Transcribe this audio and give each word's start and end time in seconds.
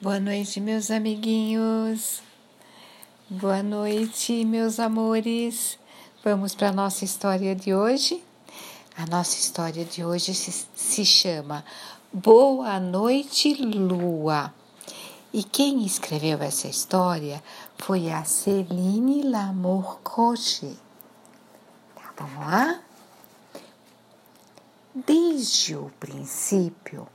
Boa 0.00 0.20
noite, 0.20 0.60
meus 0.60 0.92
amiguinhos. 0.92 2.22
Boa 3.28 3.64
noite, 3.64 4.44
meus 4.44 4.78
amores. 4.78 5.76
Vamos 6.22 6.54
para 6.54 6.68
a 6.68 6.72
nossa 6.72 7.04
história 7.04 7.52
de 7.52 7.74
hoje. 7.74 8.22
A 8.96 9.04
nossa 9.06 9.36
história 9.36 9.84
de 9.84 10.04
hoje 10.04 10.32
se, 10.34 10.68
se 10.72 11.04
chama 11.04 11.64
Boa 12.12 12.78
Noite, 12.78 13.54
Lua. 13.54 14.54
E 15.32 15.42
quem 15.42 15.84
escreveu 15.84 16.40
essa 16.44 16.68
história 16.68 17.42
foi 17.76 18.08
a 18.08 18.22
Celine 18.22 19.24
Lamour 19.24 19.98
Crochet. 20.04 20.76
Tá, 21.96 22.14
vamos 22.16 22.46
lá? 22.46 22.80
Desde 24.94 25.74
o 25.74 25.90
princípio, 25.98 27.08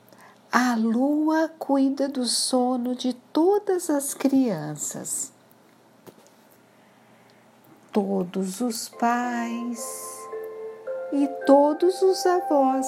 a 0.55 0.75
lua 0.75 1.49
cuida 1.57 2.07
do 2.07 2.25
sono 2.25 2.93
de 2.93 3.11
todas 3.11 3.89
as 3.89 4.13
crianças. 4.13 5.33
Todos 7.91 8.61
os 8.61 8.87
pais 8.87 9.83
e 11.11 11.27
todos 11.47 11.99
os 12.03 12.23
avós. 12.27 12.87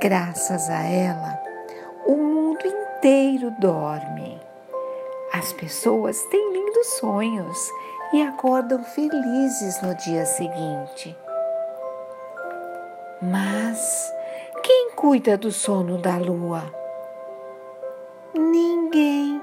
Graças 0.00 0.70
a 0.70 0.82
ela, 0.82 1.38
o 2.06 2.16
mundo 2.16 2.66
inteiro 2.66 3.50
dorme. 3.60 4.40
As 5.34 5.52
pessoas 5.52 6.22
têm 6.30 6.52
lindos 6.54 6.86
sonhos 6.98 7.68
e 8.14 8.22
acordam 8.22 8.82
felizes 8.82 9.78
no 9.82 9.94
dia 9.94 10.24
seguinte. 10.24 11.14
Mas 13.20 14.10
cuida 15.02 15.36
do 15.36 15.50
sono 15.50 15.98
da 15.98 16.16
lua? 16.16 16.62
Ninguém. 18.32 19.42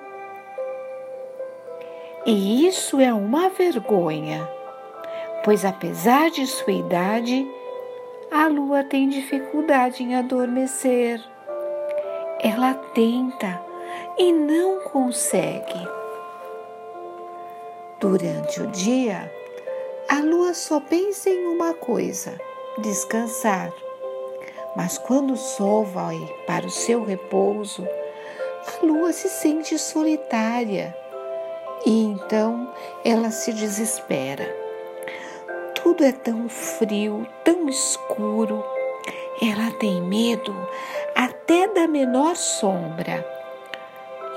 E 2.26 2.66
isso 2.66 3.02
é 3.02 3.14
uma 3.14 3.50
vergonha, 3.50 4.50
pois 5.44 5.66
apesar 5.66 6.30
de 6.30 6.48
sua 6.48 6.72
idade, 6.72 7.46
a 8.32 8.48
lua 8.48 8.86
tem 8.86 9.10
dificuldade 9.10 10.02
em 10.02 10.16
adormecer. 10.16 11.22
Ela 12.42 12.74
tenta 12.94 13.62
e 14.18 14.32
não 14.32 14.80
consegue. 14.86 15.86
Durante 18.00 18.62
o 18.62 18.68
dia, 18.68 19.30
a 20.08 20.22
lua 20.22 20.54
só 20.54 20.80
pensa 20.80 21.30
em 21.30 21.48
uma 21.48 21.74
coisa: 21.74 22.40
descansar. 22.78 23.74
Mas 24.82 24.98
quando 24.98 25.34
o 25.34 25.38
sol 25.38 25.84
vai 25.84 26.18
para 26.48 26.66
o 26.66 26.70
seu 26.70 27.04
repouso, 27.04 27.86
a 28.66 28.86
lua 28.86 29.12
se 29.12 29.28
sente 29.28 29.78
solitária 29.78 30.96
e 31.86 32.06
então 32.06 32.74
ela 33.04 33.30
se 33.30 33.52
desespera. 33.52 34.48
Tudo 35.76 36.06
é 36.06 36.14
tão 36.14 36.48
frio, 36.48 37.28
tão 37.44 37.68
escuro. 37.68 38.64
Ela 39.42 39.70
tem 39.80 40.02
medo 40.02 40.56
até 41.14 41.68
da 41.68 41.86
menor 41.86 42.38
sombra 42.38 43.28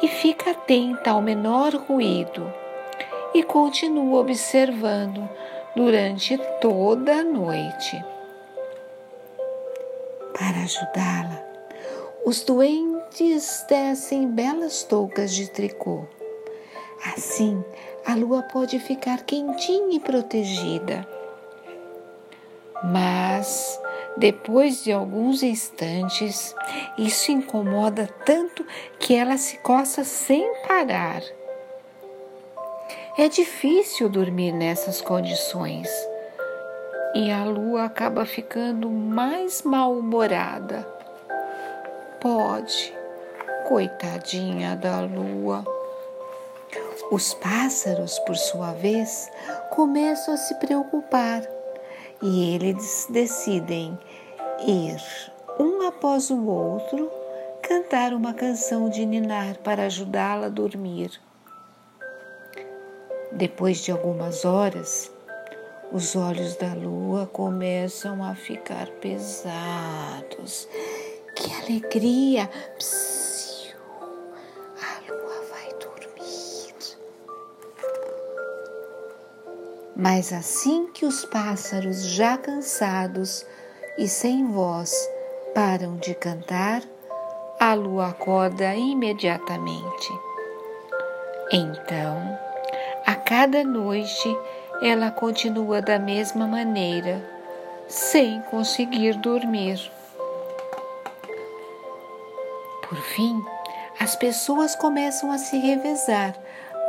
e 0.03 0.09
fica 0.09 0.51
atenta 0.51 1.13
ao 1.13 1.23
menor 1.23 1.73
ruído 1.73 2.53
e 3.33 3.45
continua 3.45 4.19
observando 4.19 5.29
durante 5.77 6.37
toda 6.61 7.21
a 7.21 7.23
noite 7.23 8.05
para 10.43 10.65
ajudá-la. 10.65 11.41
Os 12.27 12.43
doentes 12.43 13.65
tecem 13.69 14.27
belas 14.27 14.83
toucas 14.83 15.33
de 15.33 15.49
tricô. 15.49 16.05
Assim, 17.15 17.65
a 18.05 18.17
lua 18.17 18.43
pode 18.43 18.81
ficar 18.81 19.23
quentinha 19.23 19.97
e 19.97 20.01
protegida. 20.01 21.07
Mas, 22.83 23.81
depois 24.17 24.83
de 24.83 24.91
alguns 24.91 25.45
instantes, 25.45 26.57
isso 26.99 27.31
incomoda 27.31 28.09
tanto 28.27 28.67
que 28.99 29.15
ela 29.15 29.37
se 29.37 29.59
coça 29.59 30.03
sem 30.03 30.53
parar. 30.67 31.23
É 33.17 33.29
difícil 33.29 34.09
dormir 34.09 34.51
nessas 34.51 35.01
condições 35.01 35.89
e 37.15 37.31
a 37.31 37.45
lua 37.45 37.85
acaba 37.85 38.25
ficando 38.25 38.89
mais 38.89 39.63
mal-humorada. 39.63 40.87
Pode, 42.21 42.95
coitadinha 43.69 44.77
da 44.77 45.01
lua. 45.01 45.65
Os 47.11 47.35
pássaros, 47.35 48.19
por 48.21 48.37
sua 48.37 48.73
vez, 48.73 49.31
começam 49.71 50.33
a 50.33 50.39
se 50.39 50.55
preocupar 50.55 51.43
e 52.23 52.55
eles 52.55 53.07
decidem 53.11 53.99
ir, 54.67 55.03
um 55.59 55.87
após 55.87 56.31
o 56.31 56.47
outro, 56.47 57.11
cantar 57.61 58.15
uma 58.15 58.33
canção 58.33 58.89
de 58.89 59.05
ninar 59.05 59.59
para 59.59 59.85
ajudá-la 59.85 60.47
a 60.47 60.51
dormir. 60.51 61.21
Depois 63.31 63.79
de 63.79 63.93
algumas 63.93 64.47
horas, 64.47 65.12
os 65.93 66.17
olhos 66.17 66.57
da 66.57 66.73
lua 66.73 67.27
começam 67.27 68.25
a 68.25 68.35
ficar 68.35 68.87
pesados. 69.01 70.67
Que 71.37 71.53
alegria! 71.53 72.49
Psiu, 72.79 73.77
a 74.81 75.13
lua 75.13 75.45
vai 75.51 75.69
dormir. 75.79 76.75
Mas 79.95 80.33
assim 80.33 80.91
que 80.93 81.05
os 81.05 81.27
pássaros, 81.27 82.07
já 82.07 82.39
cansados 82.39 83.45
e 83.99 84.09
sem 84.09 84.51
voz, 84.51 84.93
param 85.55 85.97
de 85.97 86.15
cantar, 86.15 86.83
a 87.61 87.75
lua 87.75 88.09
acorda 88.09 88.75
imediatamente. 88.75 90.09
Então, 91.53 92.39
a 93.05 93.15
cada 93.15 93.63
noite, 93.63 94.35
ela 94.83 95.13
continua 95.13 95.81
da 95.81 95.97
mesma 95.97 96.45
maneira, 96.45 97.25
sem 97.87 98.43
conseguir 98.43 99.15
dormir. 99.15 99.79
Por 102.89 102.99
fim, 102.99 103.41
as 104.01 104.17
pessoas 104.17 104.75
começam 104.75 105.31
a 105.31 105.39
se 105.39 105.57
revezar 105.57 106.35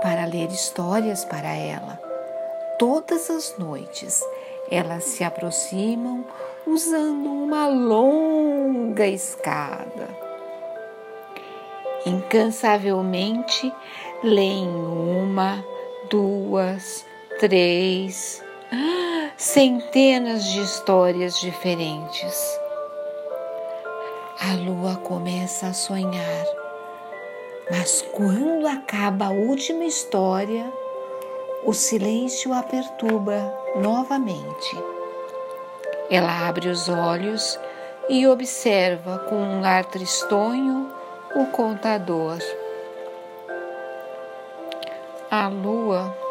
para 0.02 0.26
ler 0.26 0.50
histórias 0.50 1.24
para 1.24 1.54
ela. 1.54 2.02
Todas 2.80 3.30
as 3.30 3.56
noites, 3.60 4.22
elas 4.72 5.04
se 5.04 5.24
aproximam 5.24 6.26
usando 6.66 7.32
uma 7.32 7.68
longa 7.68 9.06
escada. 9.06 10.10
Incansavelmente, 12.08 13.72
leem 14.24 14.68
uma, 14.68 15.64
duas, 16.10 17.06
três, 17.44 18.42
centenas 19.36 20.46
de 20.46 20.62
histórias 20.62 21.42
diferentes. 21.42 22.58
A 24.40 24.56
lua 24.56 24.96
começa 24.96 25.68
a 25.68 25.74
sonhar, 25.74 26.46
mas 27.70 28.02
quando 28.14 28.66
acaba 28.66 29.26
a 29.26 29.32
última 29.32 29.84
história, 29.84 30.72
o 31.66 31.74
silêncio 31.74 32.54
a 32.54 32.64
perturba 32.64 33.54
novamente. 33.76 34.82
Ela 36.10 36.48
abre 36.48 36.70
os 36.70 36.88
olhos 36.88 37.60
e 38.08 38.26
observa 38.26 39.20
com 39.28 39.36
um 39.36 39.66
ar 39.66 39.84
tristonho 39.84 40.90
o 41.36 41.48
contador. 41.48 42.38
A 45.30 45.50
lua 45.50 46.24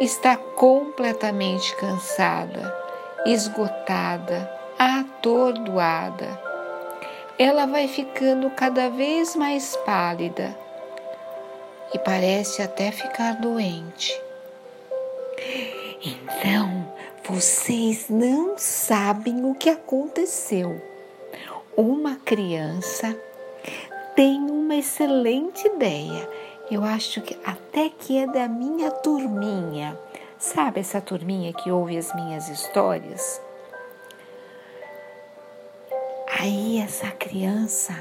está 0.00 0.36
completamente 0.36 1.74
cansada, 1.76 2.74
esgotada, 3.26 4.50
atordoada. 4.78 6.40
Ela 7.38 7.66
vai 7.66 7.88
ficando 7.88 8.50
cada 8.50 8.88
vez 8.90 9.34
mais 9.34 9.76
pálida 9.84 10.56
e 11.92 11.98
parece 11.98 12.62
até 12.62 12.92
ficar 12.92 13.34
doente. 13.34 14.12
Então, 16.04 16.92
vocês 17.24 18.08
não 18.08 18.56
sabem 18.56 19.44
o 19.44 19.54
que 19.54 19.68
aconteceu. 19.68 20.80
Uma 21.76 22.16
criança 22.16 23.16
tem 24.14 24.40
uma 24.50 24.76
excelente 24.76 25.66
ideia 25.66 26.28
eu 26.70 26.84
acho 26.84 27.22
que 27.22 27.38
até 27.44 27.88
que 27.88 28.18
é 28.18 28.26
da 28.26 28.46
minha 28.46 28.90
turminha. 28.90 29.98
Sabe 30.38 30.80
essa 30.80 31.00
turminha 31.00 31.52
que 31.52 31.70
ouve 31.70 31.96
as 31.96 32.14
minhas 32.14 32.48
histórias? 32.48 33.40
Aí 36.38 36.78
essa 36.78 37.10
criança 37.10 37.94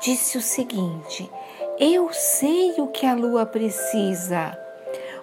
disse 0.00 0.38
o 0.38 0.42
seguinte: 0.42 1.30
Eu 1.78 2.12
sei 2.12 2.72
o 2.78 2.88
que 2.88 3.06
a 3.06 3.14
lua 3.14 3.44
precisa. 3.44 4.58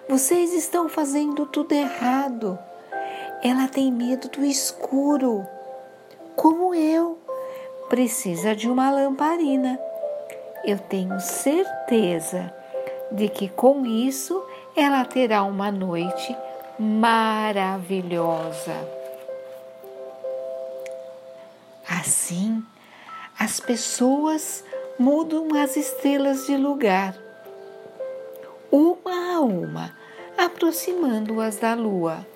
Vocês 0.08 0.54
estão 0.54 0.88
fazendo 0.88 1.46
tudo 1.46 1.72
errado. 1.72 2.58
Ela 3.42 3.68
tem 3.68 3.92
medo 3.92 4.28
do 4.28 4.44
escuro, 4.44 5.46
como 6.34 6.74
eu. 6.74 7.18
Precisa 7.88 8.54
de 8.54 8.68
uma 8.70 8.90
lamparina. 8.90 9.78
Eu 10.64 10.78
tenho 10.78 11.18
certeza 11.20 12.52
de 13.10 13.28
que 13.28 13.48
com 13.48 13.86
isso 13.86 14.42
ela 14.76 15.04
terá 15.04 15.42
uma 15.42 15.70
noite 15.70 16.36
maravilhosa. 16.78 18.74
Assim, 21.88 22.62
as 23.38 23.58
pessoas 23.60 24.62
mudam 24.98 25.54
as 25.54 25.76
estrelas 25.76 26.46
de 26.46 26.56
lugar, 26.56 27.16
uma 28.70 29.36
a 29.36 29.40
uma, 29.40 29.96
aproximando-as 30.36 31.56
da 31.56 31.74
lua. 31.74 32.26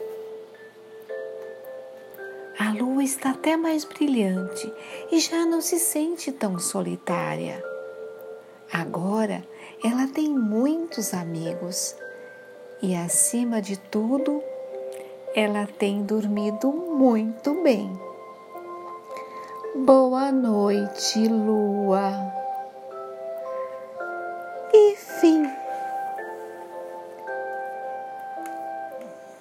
A 2.59 2.73
lua 2.73 3.03
está 3.03 3.31
até 3.31 3.57
mais 3.57 3.85
brilhante 3.85 4.73
e 5.11 5.19
já 5.19 5.45
não 5.45 5.61
se 5.61 5.79
sente 5.79 6.31
tão 6.31 6.59
solitária. 6.59 7.63
Agora 8.73 9.45
ela 9.85 10.07
tem 10.07 10.29
muitos 10.29 11.13
amigos 11.13 11.97
e, 12.81 12.95
acima 12.95 13.61
de 13.61 13.77
tudo, 13.77 14.41
ela 15.35 15.67
tem 15.67 16.05
dormido 16.05 16.73
muito 16.73 17.53
bem. 17.65 17.91
Boa 19.75 20.31
noite, 20.31 21.27
lua. 21.27 22.13
E 24.73 24.97
fim. 24.97 25.51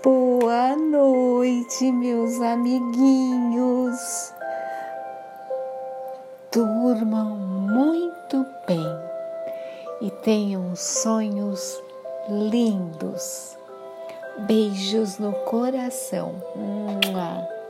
Boa 0.01 0.75
noite, 0.75 1.91
meus 1.91 2.41
amiguinhos. 2.41 4.33
Durmam 6.51 7.37
muito 7.37 8.43
bem 8.65 9.10
e 10.01 10.09
tenham 10.09 10.75
sonhos 10.75 11.81
lindos. 12.27 13.57
Beijos 14.47 15.17
no 15.19 15.33
coração. 15.33 16.35
Mua. 16.55 17.60